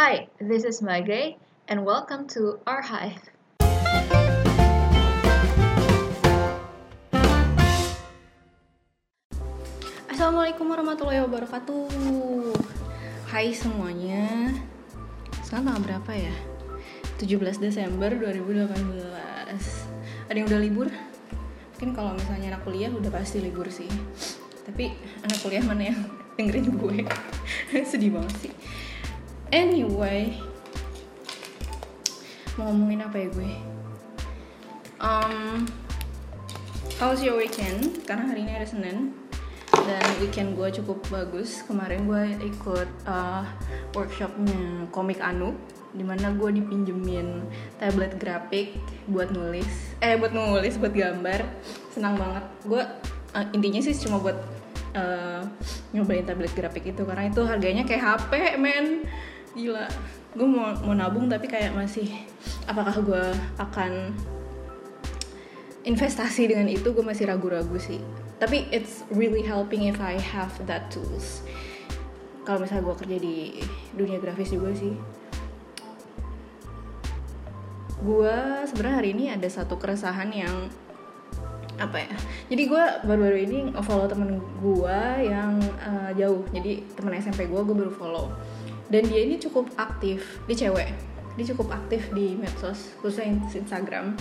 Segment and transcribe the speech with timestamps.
[0.00, 1.36] Hi, this is Maggie,
[1.68, 3.20] and welcome to our hive.
[10.08, 11.84] Assalamualaikum warahmatullahi wabarakatuh
[13.28, 14.56] Hai semuanya
[15.44, 16.32] Sekarang tanggal berapa ya?
[17.20, 19.04] 17 Desember 2018
[20.32, 20.88] Ada yang udah libur?
[21.76, 23.92] Mungkin kalau misalnya anak kuliah udah pasti libur sih
[24.64, 24.96] Tapi
[25.28, 26.00] anak kuliah mana yang
[26.40, 27.04] dengerin gue
[27.92, 28.54] Sedih banget sih
[29.50, 30.38] Anyway
[32.54, 33.52] Mau ngomongin apa ya gue?
[35.02, 35.66] Um,
[37.02, 38.06] How's your weekend?
[38.06, 39.10] Karena hari ini ada Senin
[39.72, 41.66] dan weekend gue cukup bagus.
[41.66, 43.42] Kemarin gue ikut uh,
[43.96, 45.56] workshopnya komik Anu
[45.96, 47.42] di mana gue dipinjemin
[47.82, 48.78] tablet grafik
[49.10, 49.96] buat nulis.
[49.98, 51.42] Eh buat nulis buat gambar.
[51.90, 52.44] Senang banget.
[52.62, 52.82] Gue
[53.34, 54.36] uh, intinya sih cuma buat
[54.94, 55.42] uh,
[55.96, 59.06] nyobain tablet grafik itu karena itu harganya kayak HP men
[59.54, 59.86] gila.
[60.34, 62.06] Gue mau mau nabung tapi kayak masih
[62.70, 63.24] apakah gue
[63.58, 64.14] akan
[65.82, 66.94] investasi dengan itu?
[66.94, 67.98] Gue masih ragu-ragu sih.
[68.38, 71.42] Tapi it's really helping if I have that tools.
[72.46, 73.36] Kalau misalnya gue kerja di
[73.94, 74.94] dunia grafis juga sih.
[78.00, 80.72] Gue sebenarnya hari ini ada satu keresahan yang
[81.76, 82.14] apa ya?
[82.48, 86.46] Jadi gue baru-baru ini follow temen gue yang uh, jauh.
[86.54, 88.32] Jadi temen SMP gue gue baru follow
[88.90, 90.90] dan dia ini cukup aktif dia cewek.
[91.38, 94.18] Dia cukup aktif di medsos khususnya Instagram.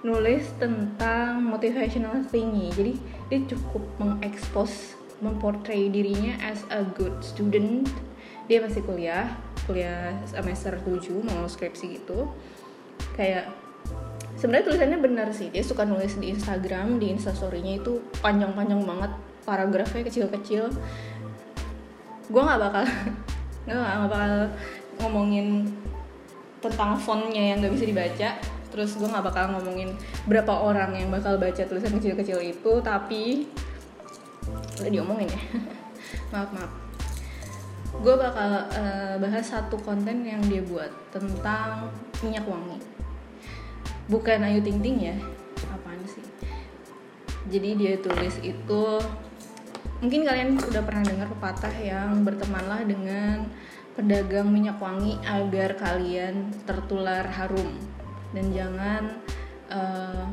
[0.00, 2.72] Nulis tentang motivational thingy.
[2.72, 2.92] Jadi
[3.28, 7.84] dia cukup mengekspos memportray dirinya as a good student.
[8.48, 9.28] Dia masih kuliah
[9.68, 12.26] kuliah semester 7 mau skripsi gitu.
[13.14, 13.52] Kayak
[14.40, 15.52] sebenarnya tulisannya benar sih.
[15.52, 19.12] Dia suka nulis di Instagram di instastorynya itu panjang-panjang banget
[19.44, 20.72] paragrafnya kecil-kecil.
[22.32, 22.84] Gue nggak bakal
[23.68, 24.32] nggak bakal
[25.00, 25.68] ngomongin
[26.60, 28.30] tentang fontnya yang nggak bisa dibaca.
[28.70, 29.96] Terus gue nggak bakal ngomongin
[30.30, 33.50] berapa orang yang bakal baca tulisan kecil-kecil itu tapi
[34.78, 35.42] udah diomongin ya.
[36.32, 36.72] Maaf maaf.
[38.00, 41.90] Gue bakal uh, bahas satu konten yang dia buat tentang
[42.22, 42.78] minyak wangi.
[44.06, 45.16] Bukan Ayu Ting Ting ya?
[45.74, 46.22] Apaan sih?
[47.50, 48.82] Jadi dia tulis itu
[50.00, 53.48] mungkin kalian udah pernah dengar pepatah yang bertemanlah dengan
[53.94, 57.76] pedagang minyak wangi agar kalian tertular harum.
[58.32, 59.20] Dan jangan
[59.68, 60.24] uh,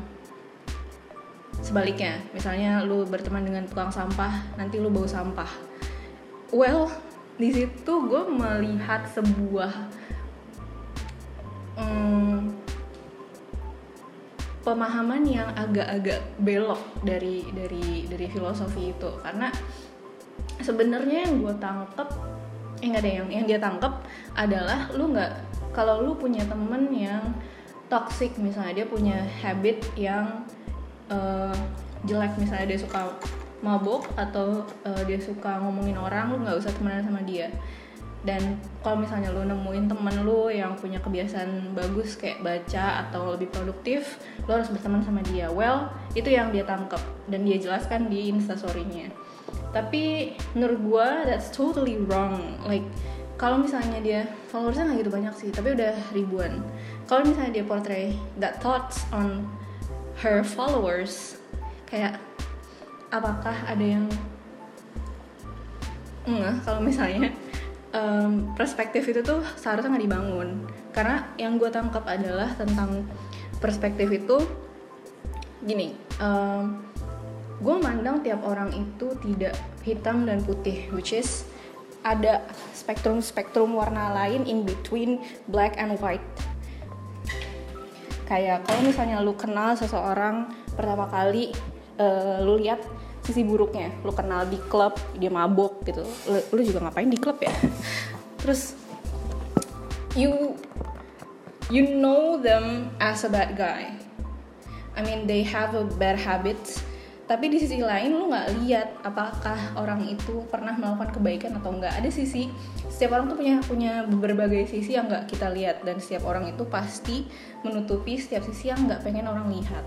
[1.60, 2.16] sebaliknya.
[2.32, 5.50] Misalnya lu berteman dengan tukang sampah nanti lu bau sampah.
[6.48, 6.88] Well
[7.38, 9.72] di situ gue melihat sebuah
[11.78, 12.50] um,
[14.68, 19.10] pemahaman yang agak-agak belok dari dari dari filosofi itu.
[19.24, 19.48] Karena
[20.60, 22.08] sebenarnya yang gue tangkep
[22.78, 23.90] eh ada yang yang dia tangkep
[24.38, 25.32] adalah lu nggak
[25.74, 27.34] kalau lu punya temen yang
[27.90, 30.46] toxic misalnya dia punya habit yang
[31.10, 31.56] uh,
[32.06, 33.18] jelek misalnya dia suka
[33.58, 37.50] mabuk atau uh, dia suka ngomongin orang lu nggak usah temenan sama dia
[38.26, 43.46] dan kalau misalnya lu nemuin temen lu yang punya kebiasaan bagus kayak baca atau lebih
[43.54, 45.46] produktif lu harus berteman sama dia.
[45.50, 49.14] Well itu yang dia tangkap dan dia jelaskan di instastorynya
[49.70, 52.58] tapi menurut gue that's totally wrong.
[52.64, 52.84] Like
[53.38, 56.64] kalau misalnya dia followersnya nggak gitu banyak sih tapi udah ribuan.
[57.06, 59.46] Kalau misalnya dia portray that thoughts on
[60.18, 61.38] her followers
[61.86, 62.18] kayak
[63.14, 64.04] apakah ada yang
[66.28, 67.32] enggak kalau misalnya
[67.94, 70.48] um, perspektif itu tuh seharusnya nggak dibangun
[70.92, 73.06] karena yang gue tangkap adalah tentang
[73.62, 74.38] perspektif itu
[75.62, 76.82] gini um,
[77.58, 81.48] gue mandang tiap orang itu tidak hitam dan putih which is
[82.06, 86.22] ada spektrum-spektrum warna lain in between black and white.
[88.28, 91.50] Kayak kalau misalnya lu kenal seseorang pertama kali
[91.96, 92.78] uh, lu lihat
[93.28, 96.00] sisi buruknya, lu kenal di klub dia mabok gitu,
[96.32, 97.52] lu, lu juga ngapain di klub ya?
[98.40, 98.72] Terus
[100.16, 100.56] you
[101.68, 103.92] you know them as a bad guy.
[104.96, 106.80] I mean they have a bad habits.
[107.28, 111.92] Tapi di sisi lain lu nggak lihat apakah orang itu pernah melakukan kebaikan atau enggak
[111.92, 112.48] ada sisi
[112.88, 115.84] setiap orang tuh punya punya berbagai sisi yang nggak kita lihat.
[115.84, 117.28] Dan setiap orang itu pasti
[117.60, 119.84] menutupi setiap sisi yang nggak pengen orang lihat.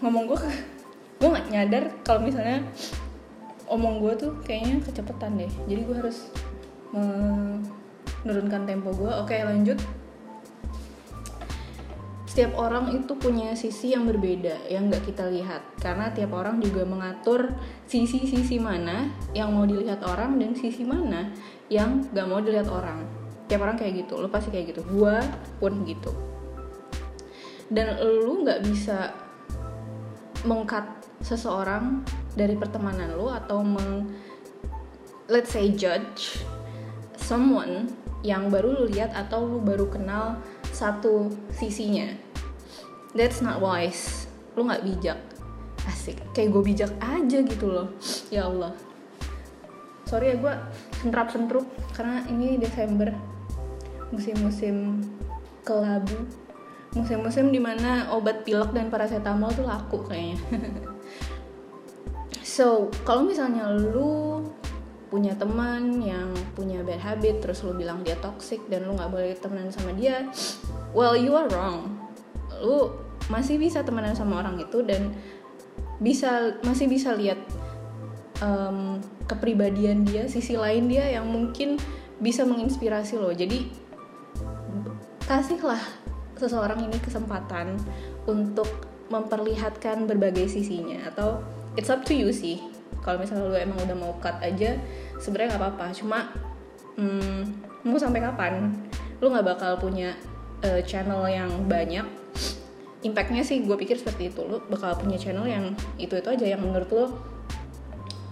[0.00, 0.38] Ngomong gue
[1.20, 2.64] gue nggak nyadar kalau misalnya
[3.68, 5.52] omong gue tuh kayaknya kecepatan deh.
[5.68, 6.32] Jadi gue harus
[8.24, 9.76] menurunkan tempo gue oke lanjut.
[12.30, 15.60] Setiap orang itu punya sisi yang berbeda yang nggak kita lihat.
[15.82, 17.52] Karena tiap orang juga mengatur
[17.90, 21.34] sisi-sisi mana yang mau dilihat orang dan sisi mana
[21.68, 23.02] yang nggak mau dilihat orang.
[23.50, 24.16] Tiap orang kayak gitu.
[24.16, 24.86] Lu pasti kayak gitu.
[24.86, 25.18] Gue
[25.58, 26.14] pun gitu.
[27.66, 29.10] Dan lu nggak bisa
[30.46, 30.86] mengkat
[31.20, 34.08] seseorang dari pertemanan lu atau meng
[35.30, 36.42] let's say judge
[37.20, 37.86] someone
[38.26, 40.36] yang baru lu lihat atau lu baru kenal
[40.74, 42.10] satu sisinya.
[43.16, 44.28] That's not wise.
[44.58, 45.18] Lu nggak bijak.
[45.88, 46.20] Asik.
[46.36, 47.88] Kayak gue bijak aja gitu loh.
[48.34, 48.74] Ya Allah.
[50.04, 50.54] Sorry ya gue
[50.98, 51.64] sentrap sentrup
[51.94, 53.14] karena ini Desember.
[54.10, 55.06] Musim-musim
[55.62, 56.26] kelabu.
[56.98, 60.42] Musim-musim di mana obat pilek dan paracetamol tuh laku kayaknya
[62.60, 64.44] so kalau misalnya lu
[65.08, 69.32] punya teman yang punya bad habit terus lu bilang dia toxic dan lu nggak boleh
[69.40, 70.28] temenan sama dia
[70.92, 71.96] well you are wrong.
[72.60, 72.92] Lu
[73.32, 75.16] masih bisa temenan sama orang itu dan
[76.04, 77.40] bisa masih bisa lihat
[78.44, 81.80] um, kepribadian dia sisi lain dia yang mungkin
[82.20, 83.32] bisa menginspirasi lo.
[83.32, 83.72] Jadi
[85.24, 85.80] kasihlah
[86.36, 87.80] seseorang ini kesempatan
[88.28, 88.68] untuk
[89.08, 91.40] memperlihatkan berbagai sisinya atau
[91.78, 92.58] it's up to you sih.
[93.00, 94.76] Kalau misalnya lu emang udah mau cut aja
[95.20, 95.86] sebenarnya nggak apa-apa.
[95.94, 96.18] Cuma
[96.98, 97.40] hmm,
[97.86, 98.74] mau sampai kapan?
[99.20, 100.16] Lu nggak bakal punya
[100.64, 102.06] uh, channel yang banyak.
[103.00, 104.44] Impactnya sih gue pikir seperti itu.
[104.44, 107.06] Lu bakal punya channel yang itu itu aja yang menurut lo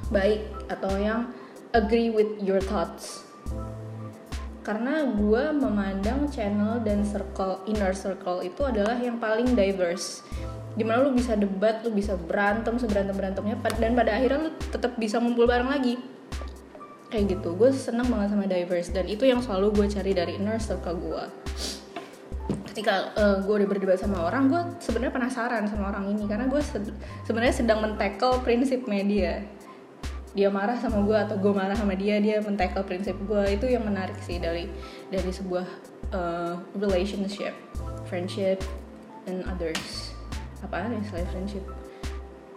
[0.09, 1.33] baik atau yang
[1.73, 3.25] agree with your thoughts.
[4.65, 10.21] Karena gue memandang channel dan circle inner circle itu adalah yang paling diverse
[10.79, 14.95] di mana lu bisa debat lu bisa berantem seberantem berantemnya dan pada akhirnya lu tetap
[14.95, 15.99] bisa ngumpul bareng lagi.
[17.11, 17.59] Kayak gitu.
[17.59, 21.25] Gue seneng banget sama diverse dan itu yang selalu gue cari dari inner circle gue
[22.49, 26.63] ketika uh, gue udah berdebat sama orang gue sebenarnya penasaran sama orang ini karena gue
[26.63, 26.79] se
[27.27, 29.43] sebenarnya sedang mentackle prinsip media.
[30.37, 33.83] Dia marah sama gue atau gue marah sama dia dia mentackle prinsip gue itu yang
[33.83, 34.71] menarik sih dari
[35.11, 35.67] dari sebuah
[36.15, 37.57] uh, relationship
[38.07, 38.61] friendship
[39.27, 40.18] and others
[40.65, 41.65] apa nih selain friendship?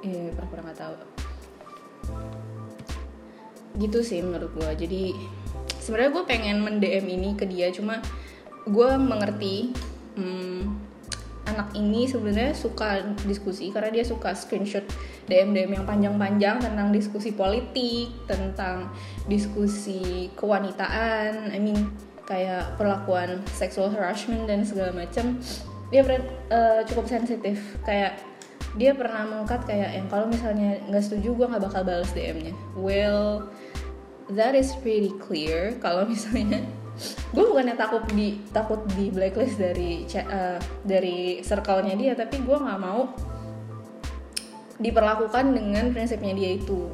[0.02, 0.94] Eh pernah-pernah nggak tahu.
[3.78, 5.04] Gitu sih menurut gue jadi
[5.82, 8.04] sebenarnya gue pengen mendm ini ke dia cuma
[8.70, 9.74] gue mengerti
[10.14, 10.82] hmm,
[11.52, 14.86] anak ini sebenarnya suka diskusi karena dia suka screenshot
[15.28, 18.94] DM DM yang panjang-panjang tentang diskusi politik, tentang
[19.28, 21.92] diskusi kewanitaan, I mean
[22.24, 25.42] kayak perlakuan sexual harassment dan segala macam.
[25.92, 28.18] Dia uh, cukup sensitif, kayak
[28.80, 32.56] dia pernah mengangkat kayak yang kalau misalnya nggak setuju gue nggak bakal balas DM-nya.
[32.80, 33.52] Well,
[34.32, 35.76] that is pretty clear.
[35.84, 36.64] Kalau misalnya
[37.36, 42.80] gue bukannya takut di takut di blacklist dari uh, dari circle-nya dia tapi gue nggak
[42.80, 43.12] mau
[44.80, 46.88] diperlakukan dengan prinsipnya dia itu.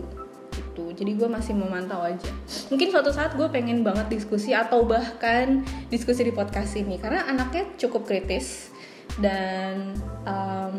[0.50, 0.86] Gitu.
[0.98, 2.34] Jadi gue masih memantau aja.
[2.74, 5.62] Mungkin suatu saat gue pengen banget diskusi atau bahkan
[5.94, 8.74] diskusi di podcast ini karena anaknya cukup kritis
[9.18, 9.98] dan
[10.30, 10.78] um,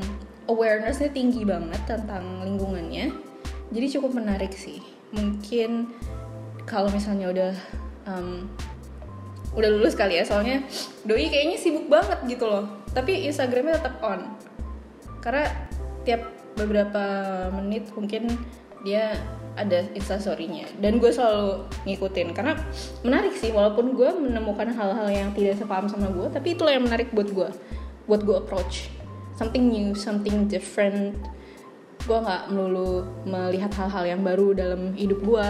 [0.49, 3.13] awarenessnya tinggi banget tentang lingkungannya.
[3.69, 4.81] Jadi cukup menarik sih.
[5.13, 5.93] Mungkin
[6.65, 7.55] kalau misalnya udah
[8.09, 8.49] um,
[9.57, 10.61] udah lulus kali ya soalnya
[11.09, 12.65] doi kayaknya sibuk banget gitu loh.
[12.97, 14.33] Tapi instagramnya tetap on.
[15.21, 15.45] Karena
[16.09, 16.25] tiap
[16.57, 17.05] beberapa
[17.55, 18.33] menit mungkin
[18.87, 19.15] dia
[19.59, 22.33] ada instastorynya dan gue selalu ngikutin.
[22.33, 22.57] Karena
[23.05, 27.11] menarik sih walaupun gue menemukan hal-hal yang tidak sepaham sama gue tapi itulah yang menarik
[27.11, 27.51] buat gue
[28.09, 28.91] buat gue approach.
[29.37, 31.15] Something new something different.
[32.09, 35.47] Gue nggak melulu melihat hal-hal yang baru dalam hidup gue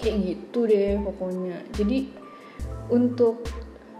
[0.00, 1.60] kayak gitu deh pokoknya.
[1.76, 2.10] Jadi
[2.88, 3.44] untuk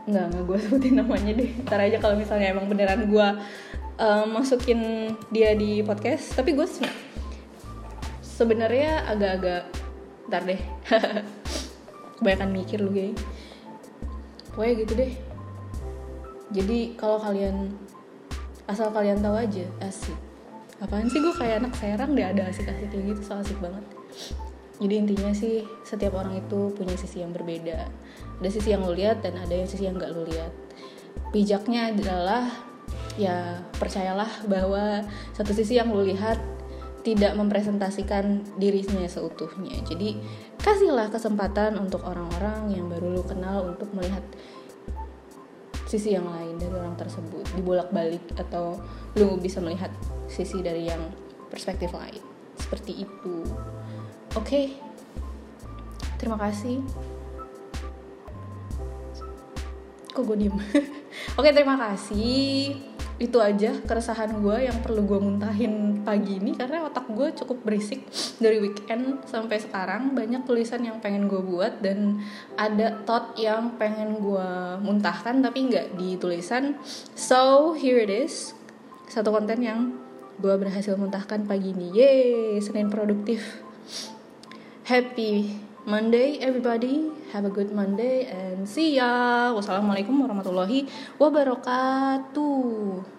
[0.08, 1.50] nggak nggak gue sebutin namanya deh.
[1.68, 3.28] Ntar aja kalau misalnya emang beneran gue
[4.00, 6.34] uh, masukin dia di podcast.
[6.34, 6.66] Tapi gue
[8.24, 9.62] sebenarnya agak-agak
[10.32, 10.60] ntar deh.
[12.16, 13.12] Kebanyakan mikir lu gay
[14.56, 15.12] pokoknya gitu deh
[16.54, 17.74] jadi kalau kalian
[18.66, 20.14] asal kalian tahu aja asik.
[20.76, 23.82] Apaan sih gue kayak anak serang deh ada asik-asik kayak gitu so asik banget.
[24.76, 27.88] Jadi intinya sih setiap orang itu punya sisi yang berbeda.
[28.44, 30.52] Ada sisi yang lo lihat dan ada yang sisi yang nggak lo lihat.
[31.32, 32.44] Bijaknya adalah
[33.16, 35.00] ya percayalah bahwa
[35.32, 36.36] satu sisi yang lo lihat
[37.00, 39.80] tidak mempresentasikan dirinya seutuhnya.
[39.88, 40.20] Jadi
[40.60, 44.26] kasihlah kesempatan untuk orang-orang yang baru lo kenal untuk melihat
[45.86, 48.76] sisi yang lain dari orang tersebut dibolak-balik atau
[49.14, 49.88] lo bisa melihat
[50.26, 51.00] sisi dari yang
[51.46, 52.20] perspektif lain.
[52.58, 53.46] Seperti itu.
[54.34, 54.42] Oke.
[54.42, 54.66] Okay.
[56.18, 56.82] terima kasih.
[60.10, 60.56] Kok gue diem?
[61.38, 67.08] Oke terima kasih itu aja keresahan gue yang perlu gue muntahin pagi ini karena otak
[67.08, 68.04] gue cukup berisik
[68.36, 70.12] dari weekend sampai sekarang.
[70.12, 72.20] Banyak tulisan yang pengen gue buat dan
[72.60, 74.48] ada thought yang pengen gue
[74.84, 76.76] muntahkan tapi nggak di tulisan.
[77.16, 78.52] So here it is.
[79.08, 79.96] Satu konten yang
[80.36, 81.96] gue berhasil muntahkan pagi ini.
[81.96, 83.64] Yeay senin produktif.
[84.84, 87.14] Happy Monday everybody.
[87.30, 89.54] Have a good Monday and see ya.
[89.54, 93.15] Wassalamualaikum warahmatullahi wabarakatuh